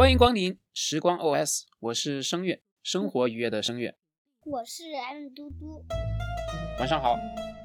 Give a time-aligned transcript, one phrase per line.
[0.00, 3.94] 欢迎光临时光 OS，我是声乐，生活愉悦的声乐。
[4.46, 5.84] 我是 M 嘟嘟。
[6.78, 7.18] 晚上好，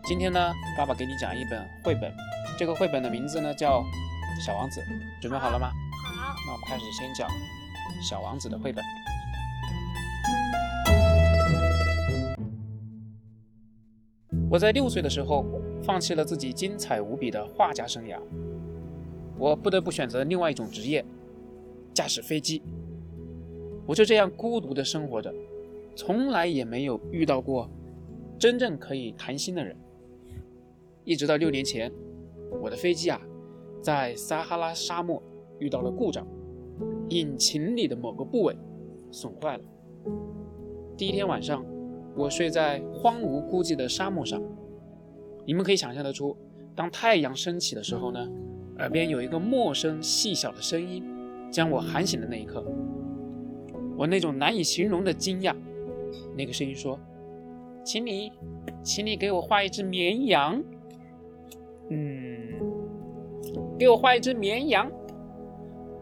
[0.03, 2.13] 今天呢，爸爸给你讲一本绘本，
[2.59, 3.79] 这个绘本的名字呢叫
[4.45, 4.81] 《小王子》，
[5.21, 5.71] 准备好了吗？
[6.13, 7.25] 好，那我们开始先讲
[8.05, 8.83] 《小王子》的绘本。
[14.51, 15.45] 我在六岁的时候，
[15.81, 18.19] 放弃了自己精彩无比的画家生涯，
[19.37, 21.05] 我不得不选择另外一种职业——
[21.95, 22.61] 驾驶飞机。
[23.87, 25.33] 我就这样孤独的生活着，
[25.95, 27.67] 从来也没有遇到过
[28.37, 29.75] 真正可以谈心的人。
[31.03, 31.91] 一直到六年前，
[32.61, 33.19] 我的飞机啊，
[33.81, 35.23] 在撒哈拉沙漠
[35.57, 36.27] 遇到了故障，
[37.09, 38.55] 引擎里的某个部位
[39.09, 39.63] 损坏了。
[40.95, 41.65] 第一天晚上。
[42.17, 44.41] 我睡在荒芜孤寂的沙漠上，
[45.45, 46.33] 你们可以想象得出，
[46.73, 48.31] 当太阳升起的时候呢，
[48.77, 51.03] 耳边有一个陌生细小的声音
[51.55, 52.61] 将我喊醒的那一刻，
[53.95, 55.55] 我那种难以形容的惊讶。
[56.35, 56.99] 那个声音说
[57.81, 58.29] ：“请你，
[58.83, 60.61] 请你给我画一只绵羊。”
[61.91, 62.59] 嗯，
[63.79, 64.91] 给我画一只绵羊。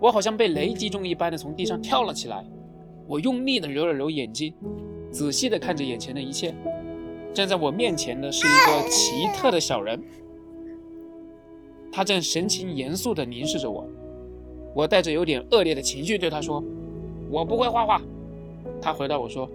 [0.01, 2.43] 我好像被雷击中一般的从地上跳了起来，
[3.05, 4.51] 我用力的揉了揉眼睛。
[5.11, 6.51] 仔细的看着眼前的一切，
[7.31, 10.01] 站在我面前的是一个奇特的小人，
[11.91, 13.87] 他正神情严肃地凝视着我。
[14.73, 16.63] 我带着有点恶劣的情绪对他说
[17.29, 18.01] ：“我不会画画。”
[18.81, 19.49] 他回答我说：“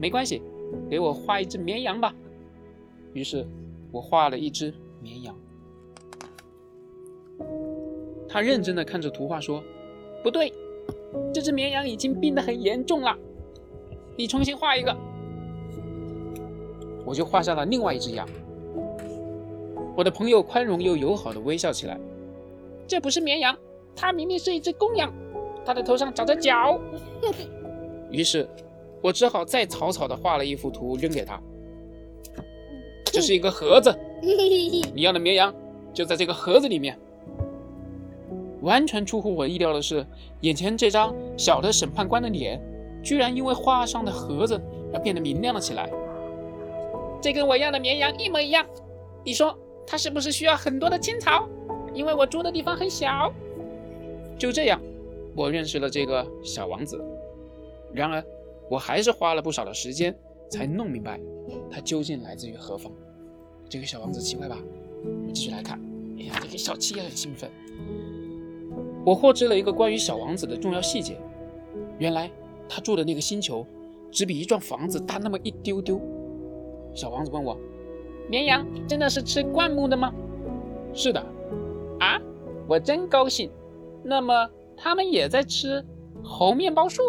[0.00, 0.42] 没关系，
[0.88, 2.14] 给我画一只绵羊吧。”
[3.12, 3.46] 于是，
[3.92, 5.34] 我画了一只绵羊。
[8.28, 9.62] 他认真地看着图画说
[10.22, 10.52] ：“不对，
[11.32, 13.16] 这只绵羊已经病得很严重了。”
[14.16, 14.96] 你重新画一个，
[17.04, 18.26] 我就画下了另外一只羊。
[19.94, 21.98] 我的朋友宽容又友好的微笑起来。
[22.86, 23.56] 这不是绵羊，
[23.96, 25.12] 它明明是一只公羊，
[25.64, 26.78] 它的头上长着角。
[28.10, 28.48] 于是，
[29.02, 31.40] 我只好再草草的画了一幅图扔给他。
[33.04, 33.92] 这是一个盒子，
[34.94, 35.52] 你要的绵羊
[35.94, 36.96] 就在这个盒子里面。
[38.62, 40.04] 完全出乎我意料的是，
[40.40, 42.60] 眼前这张小的审判官的脸。
[43.02, 44.60] 居然因为画上的盒子
[44.92, 45.88] 而变得明亮了起来。
[47.22, 48.66] 这跟我要的绵羊一模一样。
[49.24, 49.56] 你说
[49.86, 51.48] 它是不是需要很多的青草？
[51.94, 53.32] 因为我住的地方很小。
[54.38, 54.80] 就这样，
[55.34, 57.02] 我认识了这个小王子。
[57.92, 58.24] 然而，
[58.70, 60.16] 我还是花了不少的时间
[60.50, 61.20] 才弄明白
[61.70, 62.92] 他究竟来自于何方。
[63.68, 64.58] 这个小王子奇怪吧？
[65.04, 65.80] 我们继续来看。
[66.18, 67.50] 哎呀，这个小七也很兴奋。
[69.04, 71.16] 我获知了一个关于小王子的重要细节。
[71.98, 72.30] 原来。
[72.68, 73.64] 他住的那个星球，
[74.10, 76.00] 只比一幢房子大那么一丢丢。
[76.92, 77.56] 小王子问我
[78.28, 80.12] ：“绵羊真的是吃灌木的吗
[80.92, 81.24] ？”“是的。
[82.00, 82.20] ”“啊，
[82.66, 83.48] 我真高兴。
[84.06, 85.84] 那么他们也在吃
[86.22, 87.02] 猴面包树？”“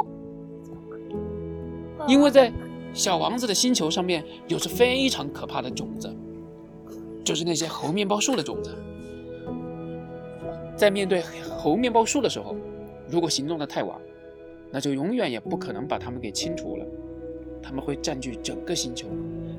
[2.08, 2.52] 因为在
[2.94, 6.14] 小王子的星球上面有着非常可怕的种子，
[7.24, 8.76] 就是那些猴面包树的种子。
[10.76, 11.22] 在面对
[11.58, 12.56] 猴面包树的时候，
[13.10, 13.98] 如果行动的太晚。”
[14.70, 16.86] 那就永远也不可能把它们给清除了，
[17.64, 19.08] 它们会占据整个星球，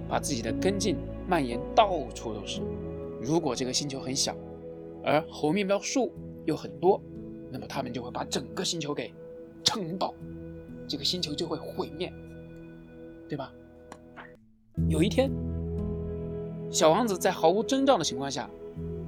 [0.07, 2.61] 把自己的根茎蔓延到处都是。
[3.19, 4.37] 如果这个星球很小，
[5.03, 6.13] 而猴面包树
[6.45, 7.01] 又很多，
[7.51, 9.13] 那么他们就会把整个星球给
[9.65, 10.15] 撑爆，
[10.87, 12.13] 这个星球就会毁灭，
[13.29, 13.53] 对吧？
[14.89, 15.31] 有一天，
[16.71, 18.49] 小王子在毫无征兆的情况下，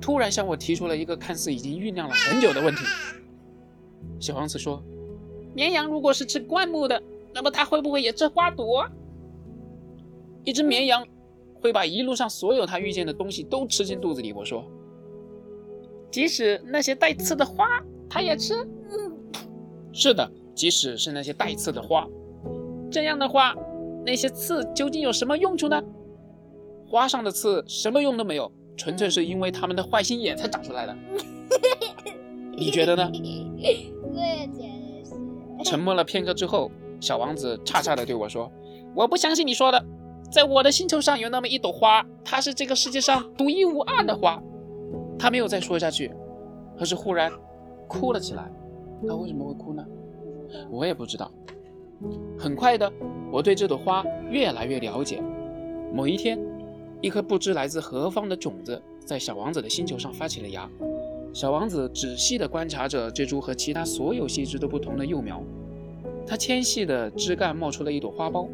[0.00, 2.84] 突然向我提出了一个看似已经酝酿了很久的问题。
[4.18, 4.82] 小王子说。
[5.52, 7.02] 绵羊如果是吃灌木的，
[7.34, 8.88] 那么它会不会也吃花朵？
[10.44, 11.04] 一只绵羊
[11.60, 14.32] 会把一路上所有它遇见的东西都吃进肚子里。
[14.32, 14.64] 我说，
[16.08, 18.54] 即使那些带刺的花，它也吃。
[19.92, 22.06] 是的，即使是那些带刺的花。
[22.90, 23.54] 这样的话，
[24.04, 25.80] 那些刺究竟有什么用处呢？
[26.86, 30.96] 花上的刺什么用都没有，纯粹是因为它们的坏心眼才长出来的。
[32.56, 33.10] 你觉得呢？
[33.12, 35.64] 我也觉得。
[35.64, 36.70] 沉默了片刻之后，
[37.00, 38.50] 小王子叉叉的对我说
[38.96, 39.84] ：“我不相信你说的，
[40.32, 44.42] 在我的星球上有那么一朵花，它是这个世界上独一无二的花。”
[45.18, 46.10] 他没有再说下去，
[46.78, 47.30] 可是忽然
[47.90, 48.48] 哭了起来。
[49.08, 49.84] 他为什么会哭呢？
[50.70, 51.30] 我也不知道。
[52.38, 52.90] 很快的，
[53.32, 55.20] 我对这朵花越来越了解。
[55.92, 56.38] 某一天，
[57.00, 60.70] 一颗不知来自何方的种子在小王子的星球上发起了芽。
[61.32, 65.42] 小王子仔细地观察着这株和其他所有细枝都不同的幼苗，
[66.26, 68.48] 它纤细的枝干冒出了一朵花苞，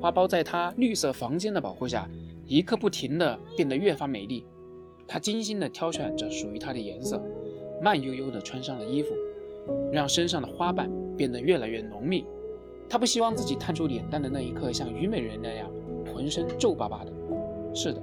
[0.00, 2.08] 花苞在它绿色房间的保护下，
[2.46, 4.44] 一刻不停地变得越发美丽。
[5.06, 7.22] 他精心地挑选着属于它的颜色，
[7.80, 9.14] 慢悠悠地穿上了衣服，
[9.92, 12.24] 让身上的花瓣变得越来越浓密。
[12.88, 15.70] 他不希望自己探出脸蛋的那一刻像虞美人那样
[16.12, 17.12] 浑身皱巴巴的。
[17.74, 18.00] 是的，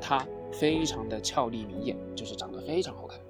[0.00, 3.20] 他非常的俏丽明艳，就是长得非常好看。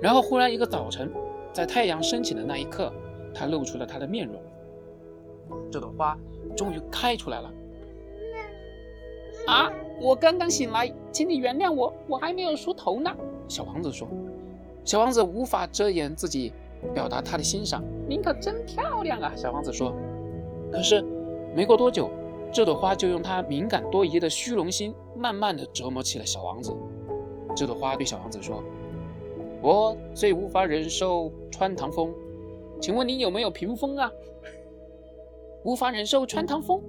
[0.00, 1.10] 然后忽然一个早晨，
[1.52, 2.92] 在太阳升起的那一刻，
[3.34, 4.40] 他露出了他的面容。
[5.70, 6.16] 这朵花
[6.56, 7.52] 终于开出来了。
[9.46, 9.70] 啊！
[10.00, 13.14] 我刚刚醒来，请你原谅我，我还没有梳头呢。
[13.46, 14.08] 小王子说。
[14.84, 16.52] 小王子无法遮掩自己
[16.92, 17.82] 表达他的欣赏。
[18.08, 19.32] 您可真漂亮啊！
[19.34, 19.94] 小王子说。
[20.70, 21.02] 可是
[21.54, 22.10] 没过多久，
[22.52, 26.76] 这朵花就用它敏感多疑的虚荣心，慢慢的折磨起了小王子。
[27.56, 28.62] 这朵花对小王子说
[29.62, 32.12] ：“我最无法忍受穿堂风，
[32.80, 34.10] 请问你有没有屏风啊？”
[35.64, 36.82] 无法忍受穿堂风。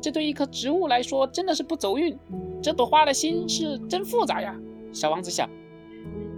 [0.00, 2.18] 这对一棵植物来说真的是不走运。
[2.62, 4.58] 这朵花的心是真复杂呀，
[4.92, 5.48] 小王子想。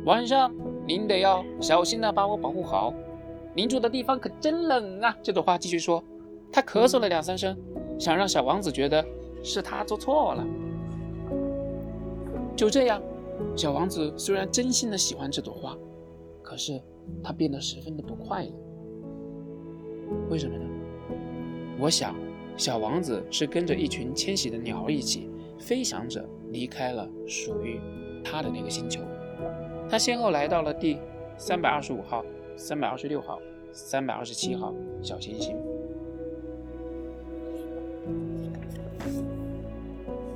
[0.04, 0.52] 晚上
[0.86, 2.92] 您得要小心的把我保护好。
[3.54, 5.16] 您住的地方可真冷啊。
[5.22, 6.02] 这朵花继续说。
[6.52, 7.56] 他咳嗽了两三声，
[7.98, 9.04] 想让小王子觉得
[9.42, 10.46] 是他做错了。
[12.54, 13.02] 就这样，
[13.56, 15.76] 小王子虽然真心的喜欢这朵花，
[16.42, 16.80] 可是
[17.22, 18.52] 他变得十分的不快乐。
[20.28, 20.64] 为什么呢？
[21.78, 22.14] 我想。
[22.54, 25.26] 小王子是跟着一群迁徙的鸟一起
[25.58, 27.80] 飞翔着离开了属于
[28.22, 29.00] 他的那个星球。
[29.88, 30.98] 他先后来到了第
[31.36, 32.24] 三百二十五号、
[32.56, 33.38] 三百二十六号、
[33.72, 35.56] 三百二十七号小行星。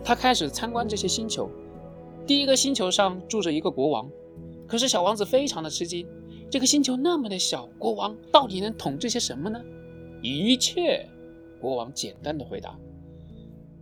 [0.05, 1.51] 他开始参观这些星球。
[2.27, 4.11] 第一个星球上住着一个国王，
[4.67, 6.07] 可是小王子非常的吃惊：
[6.51, 9.61] 这个星球那么的小，国王到底能统治些什么呢？
[10.23, 11.09] 一切。
[11.61, 12.79] 国王简单的回答。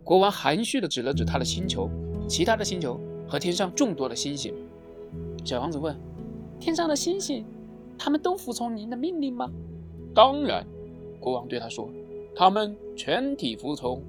[0.03, 1.89] 国王含蓄的指了指他的星球，
[2.27, 4.53] 其他的星球和天上众多的星星。
[5.45, 5.95] 小王子问
[6.59, 7.45] ：“天上的星星，
[7.97, 9.49] 他们都服从您的命令吗
[10.13, 10.65] ？”“当然。”
[11.21, 11.87] 国王对他说
[12.35, 14.01] ，“他们全体服从。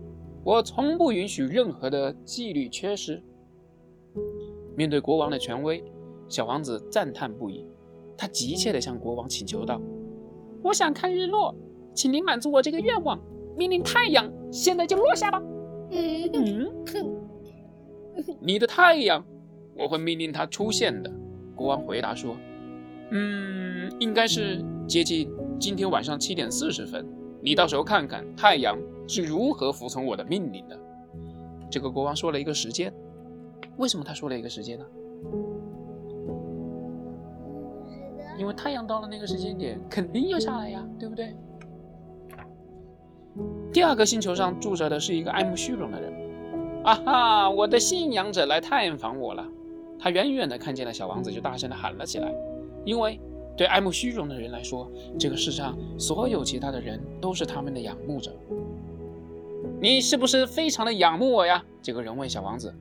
[0.42, 3.22] 我从不允许任何的纪律缺失。”
[4.74, 5.84] 面对国王的权威，
[6.26, 7.66] 小王子赞叹不已。
[8.16, 9.78] 他急切地向国王请求道
[10.64, 11.54] ：“我想看日落，
[11.94, 13.20] 请您满足我这个愿望。”
[13.58, 15.42] 命令太阳现在就落下吧。
[15.90, 16.70] 嗯，
[18.40, 19.24] 你的太阳，
[19.78, 21.10] 我会命令它出现的。
[21.56, 22.36] 国王回答说
[23.10, 27.04] ：“嗯，应该是接近今天晚上七点四十分。
[27.42, 30.78] 你到时候看看太阳是如何服从我的命令的。”
[31.68, 32.92] 这个国王说了一个时间。
[33.78, 34.84] 为什么他说了一个时间呢？
[38.38, 41.34] 因为太阳到了那个时间点，肯定要下来呀，对不对？
[43.72, 46.12] 第二个星球上住着的是一个爱慕虚荣的人。
[46.84, 47.50] 啊哈！
[47.50, 49.44] 我的信仰者来探访我了。
[49.98, 52.32] 他远远的看见了小王子，就大声的喊了起来。
[52.84, 53.20] 因为
[53.56, 58.32] 对爱慕虚荣的人来说，这个世上所有其他的人都是他们的仰慕者。
[59.80, 61.64] 你是不是非常的仰慕我呀？
[61.82, 62.74] 这个人问小王子。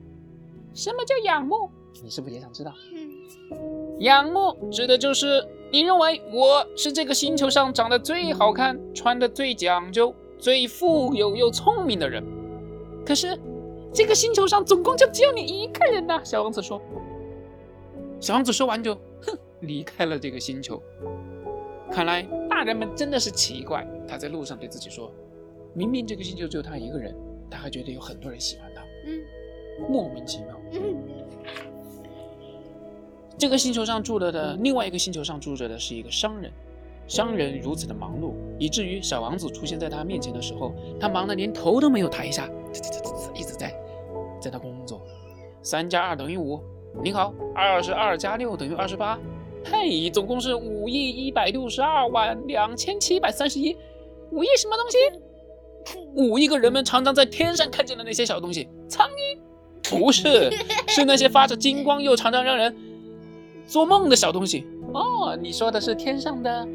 [0.74, 1.68] 什么叫仰慕？
[2.02, 2.72] 你是不是也想知道？
[2.92, 4.00] 嗯。
[4.00, 5.42] 仰慕指的就是
[5.72, 10.14] 你认为我是这个星球上长得最好看、穿的最讲究。
[10.38, 12.22] 最富有又聪明的人，
[13.06, 13.40] 可是
[13.90, 16.20] 这个星球上总共就只有你一个人呐！
[16.22, 16.78] 小王子说。
[18.20, 20.82] 小王子说完就哼离开了这个星球。
[21.90, 23.86] 看来大人们真的是奇怪。
[24.08, 25.10] 他在路上对自己说
[25.74, 27.14] ：“明明这个星球只有他一个人，
[27.50, 29.22] 他还觉得有很多人喜欢他。”嗯，
[29.88, 30.60] 莫名其妙。
[33.38, 36.50] 这个星球上住着的另外一个星球上住着的是一个商人。
[37.06, 42.50] 商人如此的忙碌，以至于小王子出现在他面前的时候，他忙得连头都没有抬一下，
[43.32, 43.72] 一直在
[44.40, 45.00] 在那工作。
[45.62, 46.60] 三加二等于五，
[47.02, 49.18] 您好，二十二加六等于二十八，
[49.64, 53.76] 嘿，总共是五亿一百六十二万两千七百三十一。
[54.32, 54.96] 五亿什么东西？
[56.14, 59.38] 五亿个人们常常在天上看见的那些小东西，苍蝇？
[59.88, 60.50] 不是，
[60.88, 62.74] 是那些发着金光又常常让人
[63.68, 64.66] 做梦的小东西。
[64.92, 66.66] 哦，你说的是天上的？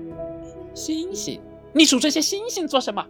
[0.74, 1.42] 星星，
[1.74, 3.06] 你数这些星星做什么？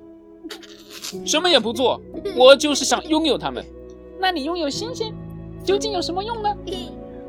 [1.23, 2.01] 什么也不做，
[2.35, 3.63] 我就是想拥有它们。
[4.19, 5.13] 那你拥有星星，
[5.63, 6.55] 究竟有什么用呢？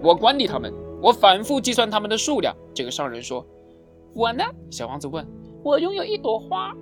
[0.02, 2.56] 我管理他们，我反复计算他们的数量。
[2.74, 3.46] 这个商人说
[4.14, 5.24] ：“我呢？”小王子问
[5.62, 6.74] ：“我拥有一朵花，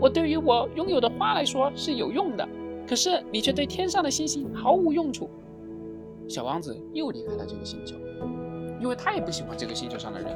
[0.00, 2.48] 我对于我拥有的花来说是有用的，
[2.86, 5.28] 可是你却对天上的星星毫无用处。”
[6.28, 7.96] 小王子又离开了这个星球，
[8.80, 10.28] 因为他也不喜欢这个星球上的人。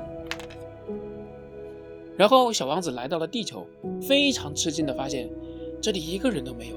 [2.17, 3.65] 然后小王子来到了地球，
[4.03, 5.31] 非常吃惊地发现，
[5.81, 6.77] 这里一个人都没有。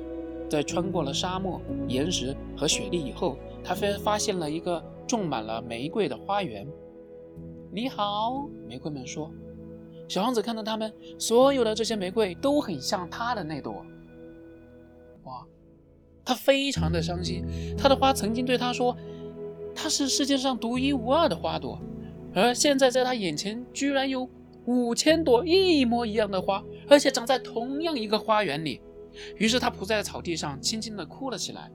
[0.50, 6.68] 在穿过了沙漠、岩石和雪地以后，他发发现了一个种满了玫瑰的花园。
[7.72, 9.32] 你好，玫瑰们说
[10.08, 13.86] ：“小王子看到他们所有的这些玫瑰都很像他的那朵，
[15.24, 15.46] 哇，
[16.24, 17.46] 他非常的伤心。
[17.78, 18.96] 他的花曾经对他说，
[19.76, 21.80] 它是世界上独一无二的花朵，
[22.34, 24.28] 而现在在他眼前居然有
[24.66, 28.82] 五千朵一模一样的花，而且长在同样一个花园里。
[29.38, 31.72] 于是他伏在草地上，轻轻地哭了起来。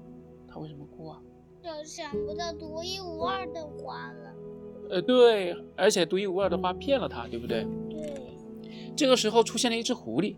[0.49, 1.21] 他为什么哭啊？
[1.63, 4.35] 就想不到独一无二的花了。
[4.91, 7.65] 呃，对，而且独一无二的花骗了他，对不对？
[7.89, 8.01] 对。
[8.97, 10.35] 这个时候出现了一只狐狸。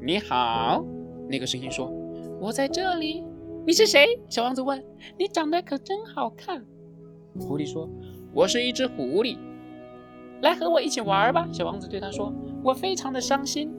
[0.00, 0.82] 你好，
[1.28, 1.92] 那个声音说
[2.40, 3.22] ：“我在这里。”
[3.66, 4.18] 你是谁？
[4.30, 4.82] 小王子问。
[5.18, 6.64] 你长得可真好看。
[7.38, 7.86] 狐狸说
[8.32, 9.36] ：“我是一只狐狸，
[10.40, 12.32] 来和我一起玩吧。”小王子对他说
[12.64, 13.70] ：“我非常的伤心。”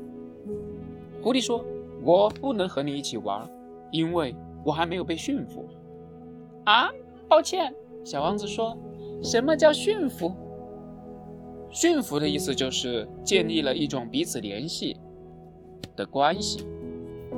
[1.24, 1.66] 狐狸说
[2.06, 3.50] ：“我不能和你一起玩，
[3.92, 5.66] 因为我还没有被驯服。”
[6.64, 6.92] 啊，
[7.28, 8.78] 抱歉，小王子说
[9.24, 10.32] ：“什么叫驯服？
[11.72, 14.96] 驯服的意思就是建立了一种彼此联系
[15.96, 16.64] 的关系。”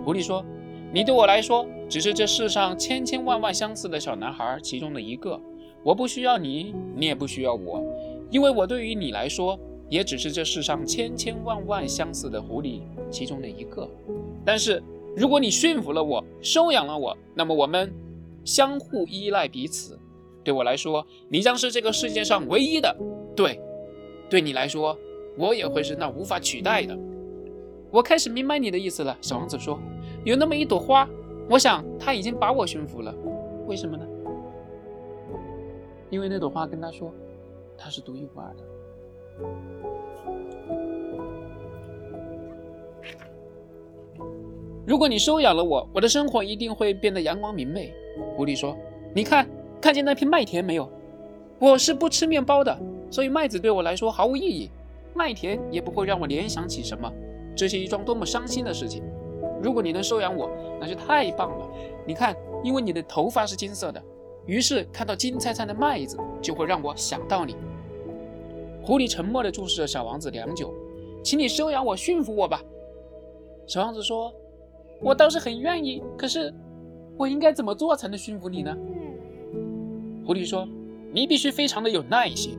[0.03, 0.43] 狐狸说
[0.91, 5.39] ：“你对我来说只是这世上千千万万相似的小男孩其中的一个，
[5.83, 7.81] 我不需要你，你也不需要我，
[8.29, 13.89] 因为我对于你来说也只是这世上千千万万相似的狐狸其中的一个。
[14.43, 14.83] 但是
[15.15, 17.89] 如果你驯服了我，收养了我，那么我们……”
[18.45, 19.97] 相互依赖彼此，
[20.43, 22.95] 对我来说，你将是这个世界上唯一的。
[23.35, 23.59] 对，
[24.29, 24.97] 对你来说，
[25.37, 26.97] 我也会是那无法取代的。
[27.89, 29.79] 我开始明白你的意思了，小王子说
[30.25, 31.07] ：“有那么一朵花，
[31.49, 33.15] 我想他已经把我驯服了。
[33.67, 34.05] 为什么呢？
[36.09, 37.13] 因为那朵花跟他说，
[37.77, 38.63] 他是独一无二的。
[44.85, 47.93] 如果你收养了我，我的生活一定会变得阳光明媚。”
[48.35, 48.77] 狐狸说
[49.13, 49.47] ：“你看，
[49.81, 50.89] 看见那片麦田没有？
[51.59, 52.77] 我是不吃面包的，
[53.09, 54.69] 所以麦子对我来说毫无意义。
[55.13, 57.11] 麦田也不会让我联想起什么。
[57.55, 59.03] 这是一桩多么伤心的事情！
[59.61, 61.69] 如果你能收养我，那就太棒了。
[62.05, 64.01] 你看，因为你的头发是金色的，
[64.45, 67.55] 于是看到金灿灿的麦子就会让我想到你。”
[68.83, 70.73] 狐狸沉默地注视着小王子良久
[71.23, 72.61] ，“请你收养我，驯服我吧。”
[73.65, 74.33] 小王子说
[74.99, 76.53] ：“我倒是很愿意，可是……”
[77.17, 78.75] 我应该怎么做才能驯服你呢？
[80.25, 80.67] 狐狸说
[81.11, 82.57] ：“你必须非常的有耐心。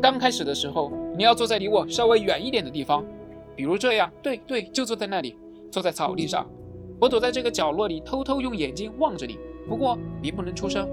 [0.00, 3.04] 刚开始的时候，你要坐在离我稍微远一点的地方，
[3.56, 4.10] 比如这样。
[4.22, 5.36] 对对，就坐在那里，
[5.70, 6.48] 坐在草地上。
[7.00, 9.38] 我躲在这个角落里，偷偷用眼睛望着你。
[9.68, 10.88] 不过你不能出声，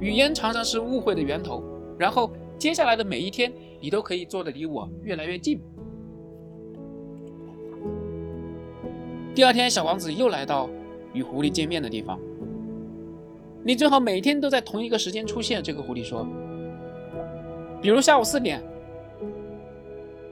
[0.00, 1.62] 语言常常是误会的源头。
[1.98, 5.60] 然后接下来的每一天，你都可以坐得离我越来越近。”
[9.34, 10.68] 第二天，小王子又来到。
[11.12, 12.18] 与狐狸见面的地方，
[13.64, 15.62] 你最好每天都在同一个时间出现。
[15.62, 16.26] 这个狐狸说
[17.82, 18.62] ：“比如下午四点，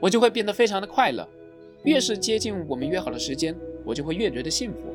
[0.00, 1.26] 我就会变得非常的快乐。
[1.84, 3.54] 越是接近我们约好的时间，
[3.84, 4.94] 我就会越觉得幸福。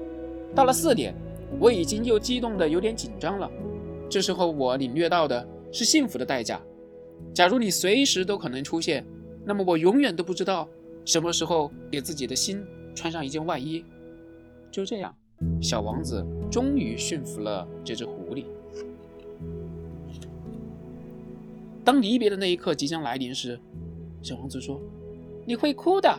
[0.55, 1.13] 到了四点，
[1.59, 3.51] 我已经又激动的有点紧张了。
[4.09, 6.61] 这时候，我领略到的是幸福的代价。
[7.33, 9.05] 假如你随时都可能出现，
[9.45, 10.67] 那么我永远都不知道
[11.05, 13.83] 什么时候给自己的心穿上一件外衣。
[14.71, 15.15] 就这样。”
[15.61, 18.45] 小王子终于驯服了这只狐狸。
[21.83, 23.59] 当离别的那一刻即将来临时，
[24.21, 24.79] 小王子说
[25.45, 26.09] ：“你会哭的。”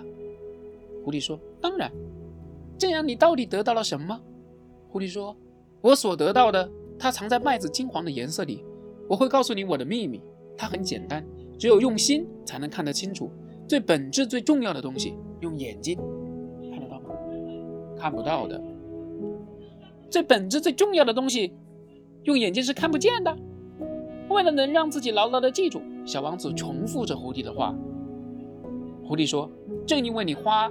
[1.05, 1.91] 狐狸说：“当然。”
[2.77, 4.21] 这样，你到底得到了什么？
[4.89, 5.37] 狐狸说
[5.81, 8.65] ：“我所得到的，它藏在麦子金黄的颜色里。
[9.07, 10.21] 我会告诉你我的秘密，
[10.57, 11.25] 它很简单，
[11.59, 13.31] 只有用心才能看得清楚。
[13.69, 15.99] 最本质、最重要的东西，用眼睛
[16.71, 17.11] 看得到吗？
[17.97, 18.61] 看不到的。”
[20.11, 21.55] 最本质、最重要的东西，
[22.25, 23.37] 用眼睛是看不见的。
[24.29, 27.75] 为了能让自己牢牢的记住，小王子重复着狐狸的话。
[29.05, 29.50] 狐狸说
[29.87, 30.71] ：“正因为你花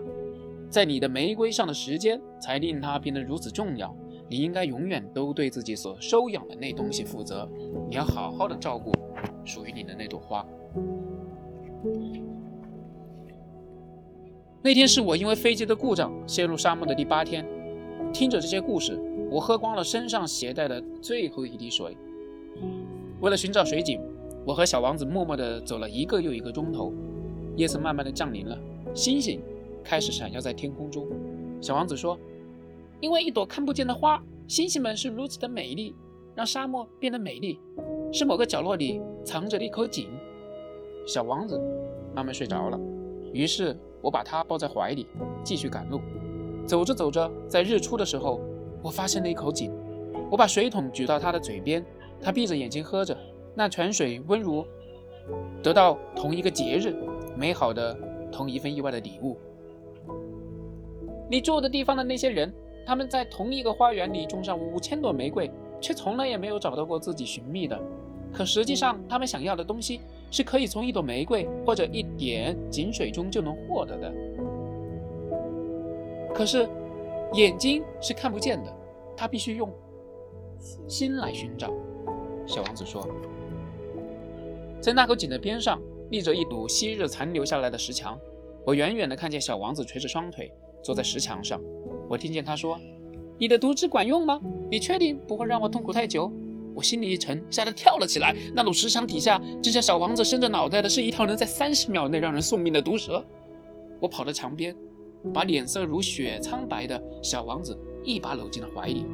[0.69, 3.95] 在你的玫瑰上的时间，才令它变得如此重要。
[4.29, 7.49] 你应该永远都对自己所收养的那东西负责。
[7.89, 8.93] 你要好好的照顾
[9.43, 10.45] 属于你的那朵花。”
[14.61, 17.45] 那天是我因为飞机的故障陷入沙漠的第八天。
[18.13, 18.99] 听着这些故事。
[19.29, 21.95] 我喝光了身上携带的最后一滴水。
[23.21, 24.01] 为了寻找水井，
[24.45, 26.93] 我和小王子默默地走了一个又一个钟头。
[27.55, 28.57] 夜色慢慢的降临了，
[28.93, 29.41] 星星
[29.83, 31.07] 开始闪耀在天空中。
[31.61, 32.17] 小王子说
[33.01, 35.93] ：“因为一朵看不见的花，星星们是如此的美丽，
[36.33, 37.59] 让沙漠变得美丽。
[38.11, 40.07] 是某个角落里藏着的一口井。”
[41.05, 41.59] 小王子
[42.15, 42.79] 慢慢睡着了，
[43.33, 45.05] 于是我把他抱在怀里，
[45.43, 45.99] 继续赶路。
[46.65, 48.39] 走着走着，在日出的时候。
[48.81, 49.71] 我发现了一口井，
[50.29, 51.83] 我把水桶举到他的嘴边，
[52.21, 53.17] 他闭着眼睛喝着，
[53.55, 54.65] 那泉水温如
[55.61, 56.95] 得到同一个节日
[57.35, 57.97] 美好的
[58.31, 59.37] 同一份意外的礼物。
[61.29, 62.51] 你住的地方的那些人，
[62.85, 67.79] 他们在同一个花园里种上五千朵玫瑰，却从来也没有找到过自己寻觅的。
[68.31, 74.13] 可实际上，他们想要的东西是可以从一朵玫瑰或者一点井水中就能获得的。
[76.33, 76.67] 可是，
[77.33, 78.73] 眼睛是看不见的，
[79.15, 79.71] 他必须用
[80.87, 81.71] 心来寻找。
[82.47, 83.07] 小王子说
[84.81, 88.19] ：“在那口井的边上立着一堵昔日残留下来的石墙，
[88.65, 91.61] 我远远地看见小王子垂着双腿坐在石墙上。
[92.09, 92.79] 我听见他说
[93.37, 94.41] ：‘你的毒汁管用吗？
[94.71, 96.31] 你确定不会让我痛苦太久？’
[96.73, 98.35] 我心里一沉，吓得跳了起来。
[98.55, 103.23] 那堵石墙底下，正像小王子伸着脑袋的是一条能在三十秒内让人送命的毒蛇。
[103.99, 104.75] 我跑到墙边。”
[105.33, 109.05] 把脸色如雪苍白的小王子一把搂进了怀里。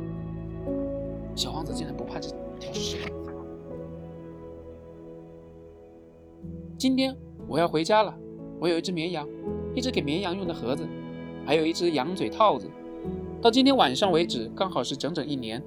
[1.35, 2.97] 小王子竟然不怕这条蛇。
[6.77, 7.15] 今天
[7.47, 8.15] 我要回家了。
[8.59, 9.27] 我有一只绵羊，
[9.74, 10.88] 一只给绵羊用的盒子，
[11.45, 12.69] 还有一只羊嘴套子。
[13.41, 15.62] 到今天晚上为止，刚好是整整一年。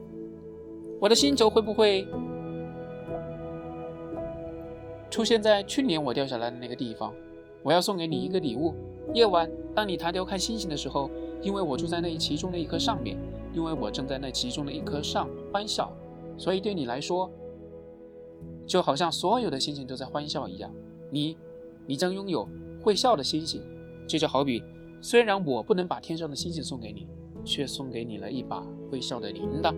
[0.98, 2.06] 我的星球会不会
[5.10, 7.12] 出现在去年我掉下来的那个地方？
[7.62, 8.74] 我要送给你一个礼物。
[9.14, 11.10] 夜晚，当你抬头看星星的时候，
[11.40, 13.16] 因为我住在那其中的一颗上面，
[13.54, 15.90] 因为我正在那其中的一颗上欢笑，
[16.36, 17.30] 所以对你来说，
[18.66, 20.70] 就好像所有的星星都在欢笑一样。
[21.10, 21.36] 你，
[21.86, 22.46] 你将拥有
[22.82, 23.62] 会笑的星星。
[24.06, 24.62] 这就好比，
[25.00, 27.08] 虽然我不能把天上的星星送给你，
[27.44, 29.74] 却送给你了一把会笑的铃铛。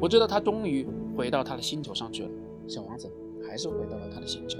[0.00, 0.86] 我知道他终于
[1.16, 2.30] 回到他的星球上去了。
[2.68, 3.10] 小王子
[3.48, 4.58] 还是回到了他的星球。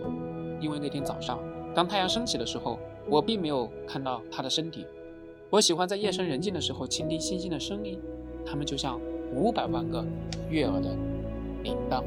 [0.60, 1.38] 因为那天早上，
[1.74, 4.86] 当太阳升起的时候，我并没有看到他的身体。
[5.50, 8.00] 我喜欢在夜深人静的时候倾听星星的声音，
[8.44, 9.00] 它们就像
[9.32, 10.04] 五百万个
[10.50, 10.96] 悦耳的
[11.62, 12.02] 铃铛。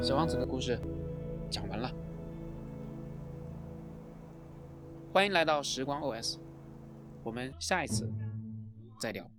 [0.00, 0.78] 小王子的故事
[1.50, 1.90] 讲完了，
[5.12, 6.38] 欢迎来到时光 OS。
[7.28, 8.10] 我们下一次
[8.98, 9.30] 再聊。